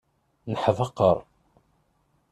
[0.51, 1.17] Neḥdaqer.